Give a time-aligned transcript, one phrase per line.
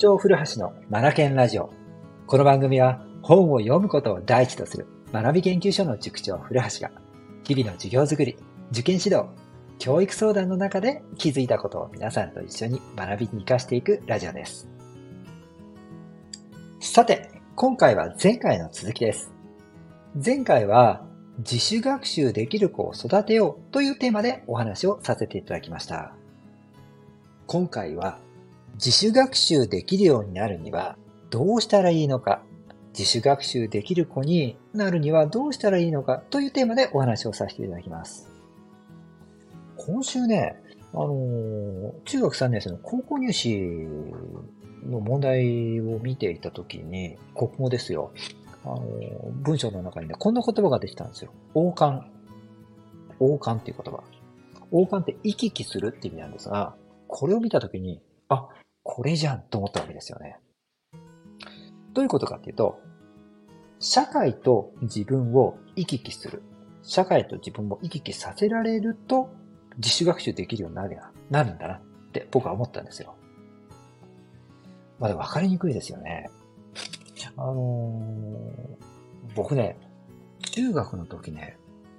[0.00, 1.70] 長古橋のマナケンラジオ。
[2.26, 6.90] この番組は本を読むことを第一とする学び研究所の塾長古橋が
[7.44, 8.38] 日々の授業づくり、
[8.70, 9.26] 受験指導、
[9.78, 14.70] 教育相談の中で気づいたことを皆さんと一緒に学びに活かしていくラジオです。
[16.80, 19.30] さて、今回は前回の続きです。
[20.14, 21.04] 前回は
[21.40, 26.14] 自主学習できる子を育てようというテーマでお話をさせていただきました。
[27.46, 28.18] 今回は
[28.82, 30.96] 自主学習できるようになるには
[31.28, 32.40] どうしたらいいのか、
[32.98, 38.30] 自主学習できる子になるにはどうしたらいいのかというテーマでお話をさせていただきます。
[39.76, 40.56] 今週ね、
[40.94, 43.58] あの、中学3年生の高校入試
[44.88, 48.12] の問題を見ていたときに、国語ですよ。
[48.64, 48.82] あの、
[49.42, 51.32] 文章の中にね、こんな言葉ができたんですよ。
[51.52, 52.10] 王冠。
[53.18, 54.02] 王冠っていう言葉。
[54.70, 56.74] 王冠って行き来するって意味なんですが、
[57.08, 58.00] これを見たときに、
[58.30, 58.48] あ、
[58.92, 60.36] これじゃんと思ったわけですよね。
[61.94, 62.80] どういうことかっていうと、
[63.78, 66.42] 社会と自分を行き来する。
[66.82, 69.30] 社会と自分を行き来させられると、
[69.76, 70.98] 自主学習できるようになる
[71.30, 71.80] なるんだなっ
[72.12, 73.14] て僕は思ったんですよ。
[74.98, 76.28] まだ分かりにくいですよね。
[77.36, 79.78] あのー、僕ね、
[80.50, 81.56] 中学の時ね、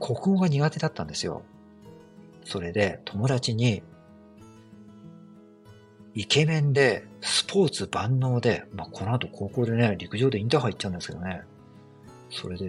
[0.00, 1.40] 国語が苦手だったんですよ。
[2.44, 3.82] それで友達に、
[6.14, 11.42] イケメンで、スポーツ万能で、まあ、この後高校でね、陸上でインターハイ行っちゃうんですけどね。
[12.30, 12.66] それで、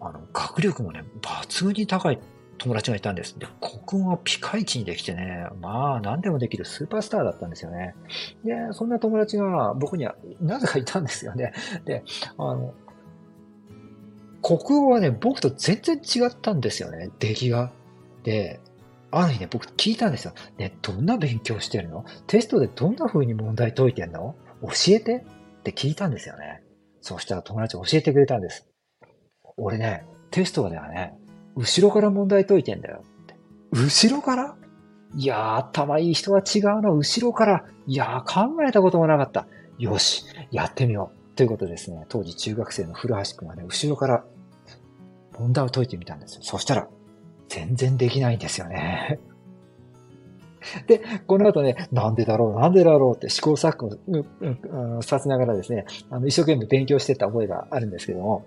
[0.00, 2.20] あの、学力もね、抜群に高い
[2.58, 3.36] 友達がいたんです。
[3.38, 7.94] で、国語はピカイチにできてね、まあ、何でもできるスーパースターだったんですよね。
[8.44, 11.52] で、そんな友達が僕にはなぜかいたんですよね。
[11.84, 12.04] で、
[12.36, 12.74] あの、
[14.42, 17.72] 国語はね、僕と全然違ったんですよね、出来が。
[18.22, 18.60] で、
[19.10, 20.34] ある日ね、僕聞いたんですよ。
[20.58, 22.04] ね、どんな勉強してるの？
[22.26, 24.34] テストでどんな風に問題解いてんの？
[24.62, 25.24] 教えて？
[25.60, 26.62] って聞いたんですよね。
[27.00, 28.68] そしたら友達教えてくれたんです。
[29.56, 31.14] 俺ね、テストではね、
[31.56, 33.34] 後ろから問題解いてんだよって。
[33.72, 34.56] 後ろから？
[35.14, 36.94] いやー、頭いい人は違うの。
[36.94, 37.64] 後ろから？
[37.86, 39.46] いやー、考えたこともなかった。
[39.78, 41.36] よし、やってみよう。
[41.36, 44.24] ということですね、当時中学生の古橋くんはね、後ろから
[45.38, 46.42] 問題を解いてみたんですよ。
[46.42, 46.88] そしたら、
[47.48, 49.18] 全然できないんですよね。
[50.86, 58.44] で、この後ね、なんでだろう、なんでだろうって試行錯誤させながらですね、あの一生懸命勉強してた覚えがあるんですけども、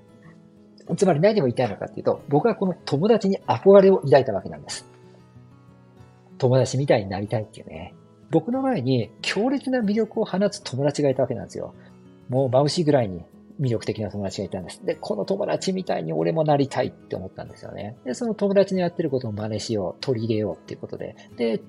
[0.97, 4.85] つまり何を言いたいのかっていうと、僕はこの友達に憧れを抱いたわけなんです。
[6.37, 7.93] 友達みたいになりたいっていうね。
[8.29, 11.73] 僕の前に強烈な魅力を放つ友達がいたわけなんですよ。
[12.29, 13.23] もう眩しいぐらいに
[13.61, 14.83] 魅力的な友達がいたんです。
[14.83, 17.95] で、この友達みたいに俺もなりたいって思ったんですよね。
[18.03, 21.15] で、その友達のやってることを真似しよう、取り入れようっていうことで。
[21.37, 21.61] で、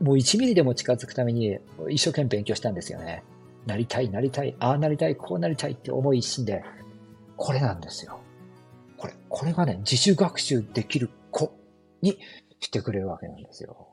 [0.00, 1.58] もう1ミリでも近づくために
[1.90, 3.22] 一生懸命勉強したんですよね。
[3.66, 6.64] なりたい、なりたい、ああなりたい、こうなりたいって思い一心で、
[7.36, 8.20] これなんですよ。
[8.96, 11.52] これ、これがね、自主学習できる子
[12.00, 12.18] に
[12.60, 13.88] してくれるわけなんですよ。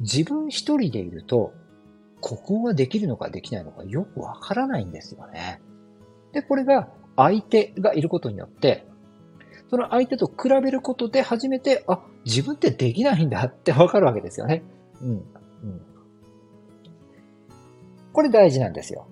[0.00, 1.52] 自分一人でいると、
[2.22, 5.60] 国語ができるのかできないのかよくわからないんですよね。
[6.32, 8.86] で、これが相手がいることによって、
[9.68, 14.62] その相手と比べることで初めて、あ、自分ってできないんだってわかるわけですよね。
[15.02, 15.08] うん。
[15.10, 15.22] うん。
[18.12, 19.06] これ大事なんですよ。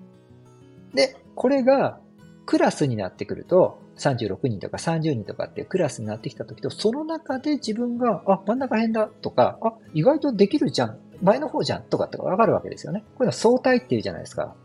[0.93, 1.99] で、これが
[2.45, 13.03] クラスになってくると、36人とか30人とかってクラスになってきた時と、その中で自分が、あ、真ん中辺だとか、あ、意外とできるじゃん前の方じゃんとかってわかるわけですよね。
[13.15, 14.55] これは相対っていうじゃないですか。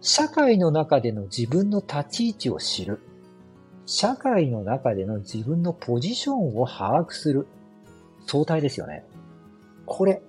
[0.00, 3.00] 社会の中での自分の立ち位置を知る。
[3.86, 7.46] 社会の中での自分のポジションを把握する。
[8.26, 9.04] 相対ですよね。
[9.86, 10.22] これ、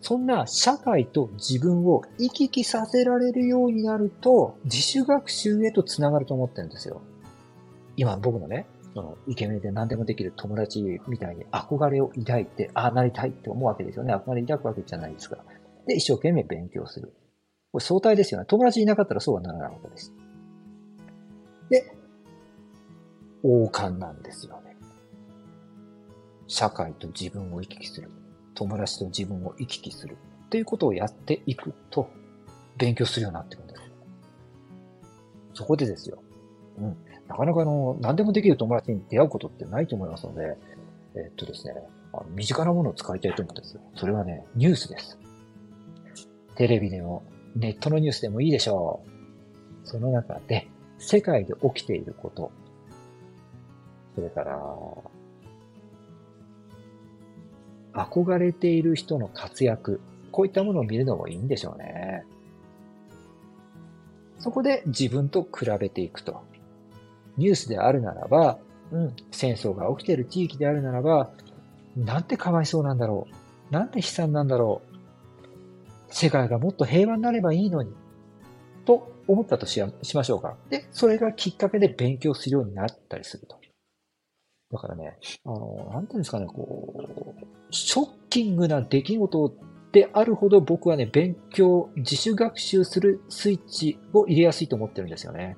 [0.00, 7.00] そんな社会と自分を行き来させられるようになると、自主学習へと繋がると思ってるんですよ。
[7.96, 14.14] 今僕のね、その、イケメンで何でもできる友達みたいに憧れを抱いて、ああなりたいって思うわけですよね。
[14.14, 15.38] 憧れ抱くわけじゃないですか。
[15.86, 17.12] で、一生懸命勉強する。
[17.72, 18.46] これ相対ですよね。
[18.46, 20.12] 友達いなかったらそうはならないわけです。
[21.70, 21.96] で、
[23.42, 24.76] 王冠なんですよね。
[26.46, 28.10] 社会と自分を行き来する。
[28.54, 30.18] 友達と自分を行き来する。
[30.46, 32.10] っていうことをやっていくと、
[32.76, 33.82] 勉強するようになってくるんです。
[35.54, 36.22] そこでですよ。
[36.78, 36.96] うん。
[37.28, 40.56] なかなかあの、何でもできる友達に出会うことってないと思いますので、
[41.14, 41.74] えっとですね、
[42.12, 43.78] あの身近なものを使いたいと思うんです。
[43.94, 45.18] それはね、ニュースです。
[46.56, 47.22] テレビでも、
[47.56, 49.02] ネットのニュースでもいいでしょ
[49.84, 49.86] う。
[49.86, 52.50] その中で、世界で起きていること、
[54.14, 54.58] それから、
[57.94, 62.24] 憧れている人の活躍、こういったものを見るのもいいんでしょうね。
[64.38, 66.42] そこで自分と比べていくと。
[67.36, 68.58] ニュースであるならば、
[68.90, 71.30] うん、戦争が起きている地域であるならば、
[71.96, 73.26] なんてかわいそうなんだろ
[73.70, 73.72] う。
[73.72, 76.14] なんて悲惨なんだろう。
[76.14, 77.92] 世界がもっと平和になればいいのに。
[78.84, 80.56] と思ったとししましょうか。
[80.68, 83.56] で、それがきっかけで勉強するようになったりすると。
[84.72, 89.54] だからね、あの、なんていうんですかね、こう、ショッキングな出来事
[89.92, 95.56] であるほど僕はね、勉強、自主学習するスイッチを入れやすいと思ってるんですよね。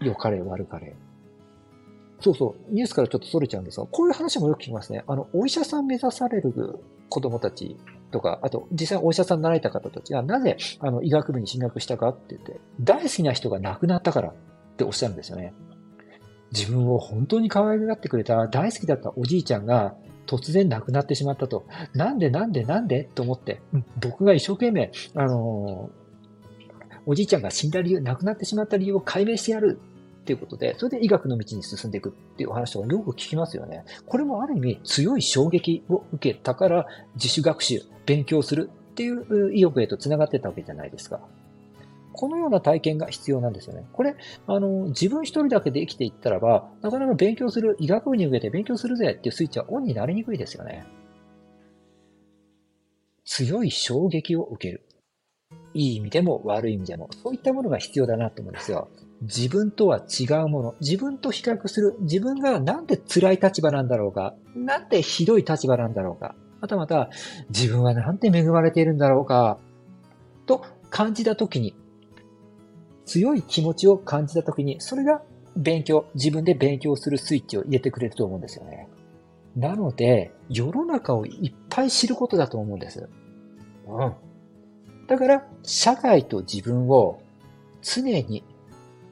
[0.00, 0.96] 良かれ悪かれ。
[2.20, 5.04] そうそう、ニュースからちょっと逸れちゃうんですが、こういう話もよく聞きますね。
[5.06, 6.78] あの、お医者さん目指される
[7.08, 7.76] 子供たち
[8.10, 14.32] とか、あと、実際お医者さんになられた方たちが、なぜ、あの、医学部に進学したかって言って、大好きな人が亡くなったからっ
[14.76, 15.52] ておっしゃるんですよね。
[16.52, 19.96] 自分を本当に可愛がってくれた大好きだったおじいちゃんが
[20.26, 21.66] 突然亡くなってしまったと。
[21.92, 23.04] なんでなんでなんで？
[23.14, 23.60] と思って、
[24.00, 26.05] 僕が一生懸命、あのー、
[27.06, 29.78] おじいちゃんが死んだ理由、亡くなってしまった理由を解明してやる
[30.22, 33.84] っていうことで、それで医学の道に進んでいくっていうお話とかよく聞きますよね。
[34.06, 41.20] これもある意味強い衝撃を受けたから自主学習、勉強するっていう意欲へと繋がってたわけじゃないですか。
[42.12, 43.84] このような体験が必要なんですよね。
[43.92, 44.16] これ、
[44.46, 50.84] あの、自分一人だけで生きていったらば、なかなか勉強する、医学部に向けて勉強するぜっていうスイッチはオンになりにくいですよね。
[53.24, 54.82] 強い衝撃を受ける。
[55.74, 58.88] いい意味でも悪い意味でも、そういったものが必要だなと思うんですよ。
[59.22, 67.10] 自分とは違うもの、自分と比較する、自分がなんで辛い立場なんだろうか、なんでひどい立場なんだろうか、またまた
[67.50, 69.58] 自分はなんて恵まれているんだろうか、
[70.46, 71.74] と感じたときに、
[73.04, 75.22] 強い気持ちを感じたときに、それが
[75.56, 78.88] 勉強、自分で勉強するスイッチを入れてくれると思うんですよね。
[79.56, 83.08] なので、世の中をいっぱい知ることだと思うんです。
[83.88, 84.14] うん。
[85.06, 87.20] だから、社会と自分を
[87.82, 88.44] 常に、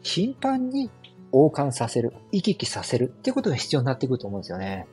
[0.03, 0.91] 頻繁に
[1.33, 4.87] 王冠させる、行き来させるってことが必要になってくると思うんですよね。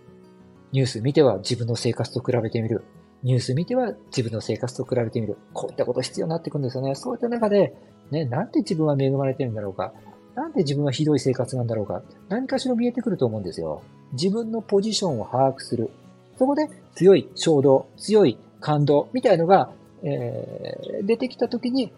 [0.71, 2.83] ニュース見ては自分の生活と比べてみる。
[3.23, 5.37] ニュース見ては自分の生活と比べてみる。
[5.53, 6.95] こういったこと必要になってくるんですよね。
[6.95, 7.75] そういった中で、
[8.09, 9.93] ね、なんで自分は恵まれてるんだろうか。
[10.35, 12.01] なんで自分はひどい生活なんだろうか。
[12.29, 13.83] 何かしら見えてくると思うんですよ。
[14.13, 15.89] 自分のポジションを把握する。
[16.37, 19.71] そこで強い衝動、強い感動みたいのが、
[20.03, 21.91] えー、出てきたときに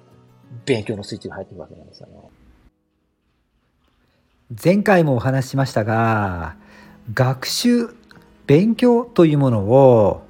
[0.66, 2.14] 勉強のスイッチが入っていくわけなんですよね。
[4.64, 6.56] 前回もお話ししましたが、
[7.14, 7.90] 学習、
[8.46, 10.24] 勉強というものを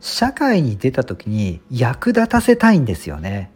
[0.00, 3.50] 社会に出た時に役立たせたいんですよね。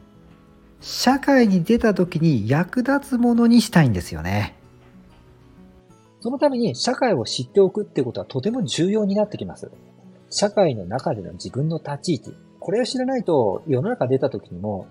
[0.80, 4.54] 社会に出た時に役立つものにしたいんですよね。
[6.20, 9.70] そのために社会を知っておくってことはとても重要になってきます。
[10.30, 12.43] 社会の中での自分の立ち位置。
[12.64, 14.86] これを知らないと世の中出た時にも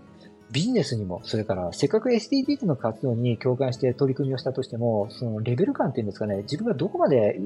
[0.51, 7.39] ビジネスにも、それからせっかく SDGs の活動に共感して取り組みをしたとしても、そのレベル感っていうんですかね、自分がどこまで、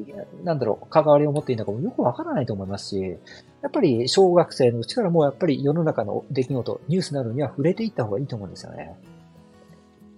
[0.43, 8.97] なんだろう、関わりを持っているのかもよくわからないと思いますし、やっぱり小学生のうちからもうやっぱり世の中の出来事、ニュースなどには触れていった方がいいと思うんですよね。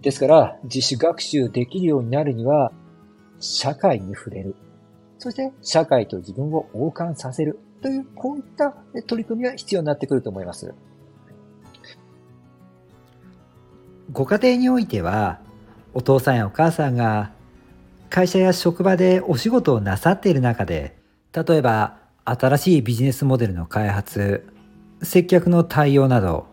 [0.01, 2.71] ですから、自主学習できるようになるには、
[3.39, 4.55] 社会に触れる。
[5.19, 7.59] そして、社会と自分を王冠させる。
[7.81, 8.71] という、こういった
[9.07, 10.73] 取り組みが必要になってくると思います。
[14.11, 15.39] ご家庭においては
[15.93, 17.31] お父さんやお母さんが
[18.09, 20.97] 会社や職場でお仕事をなさっている中で
[21.31, 24.47] 例えば新しいビジネスモデルの開発
[25.03, 26.47] 接客の対応など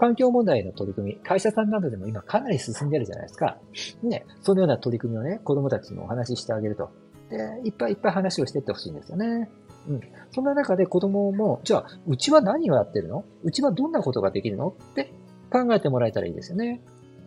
[0.00, 3.58] 環境問題の取り組み、会社さんなどでも今かなり進んでるじゃないですか。
[4.02, 6.90] ね、そのような取り組みをね、子供たちにお話ししてあげると。
[7.28, 9.50] で、いっぱいいっぱい話をしてってほしいんですよね。
[9.88, 10.00] うん。
[10.30, 13.24] そんな中で子供も、じゃあ、うちは何をやってるの？
[13.42, 14.68] うちはどんなことができるの？
[14.92, 15.12] って
[15.50, 16.80] 考えてもらえたらいいですよね。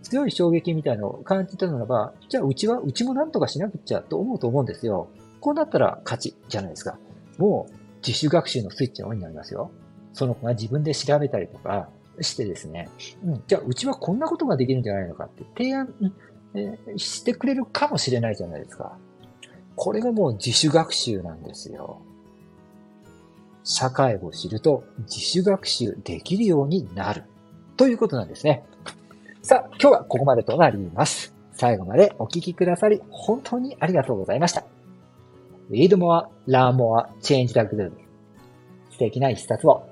[0.04, 5.08] 強い衝撃みたいのを感じたならば、じゃあうちは、うちもなんとかしなくちゃと思うと思うんですよ。
[5.40, 6.98] こうなったら勝ちじゃないですか。
[7.38, 7.74] もう
[8.06, 9.72] 自主学習のスイッチのオンになりますよ。
[10.14, 11.90] その子が自分で調べたりとか
[12.22, 12.90] してですね、
[13.26, 15.94] うん、じゃあうちはこんなことができるんじゃないのかって提案、
[16.54, 18.98] えー、してくれるかもしれないじゃないですか。
[19.76, 22.02] これがもう自主学習なんですよ。
[23.64, 27.24] 社会を知ると自主学習できるようになる。
[27.78, 28.64] ということなんですね。
[29.42, 31.34] さあ、今日はここまでとなります。
[31.54, 34.64] 最後までお聴きくださり、本当にありがとうございました。
[35.70, 37.92] Read more, learn more, change the groove.
[38.92, 39.88] 素敵な一冊を